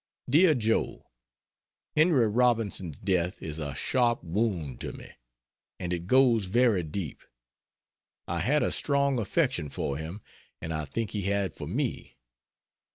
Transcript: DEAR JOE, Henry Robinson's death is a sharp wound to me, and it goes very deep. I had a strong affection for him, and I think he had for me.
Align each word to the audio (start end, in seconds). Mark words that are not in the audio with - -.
DEAR 0.27 0.55
JOE, 0.55 1.05
Henry 1.95 2.27
Robinson's 2.27 2.97
death 2.97 3.39
is 3.39 3.59
a 3.59 3.75
sharp 3.75 4.23
wound 4.23 4.81
to 4.81 4.93
me, 4.93 5.11
and 5.79 5.93
it 5.93 6.07
goes 6.07 6.45
very 6.45 6.81
deep. 6.81 7.21
I 8.27 8.39
had 8.39 8.63
a 8.63 8.71
strong 8.71 9.19
affection 9.19 9.69
for 9.69 9.97
him, 9.99 10.21
and 10.59 10.73
I 10.73 10.85
think 10.85 11.11
he 11.11 11.21
had 11.21 11.55
for 11.55 11.67
me. 11.67 12.17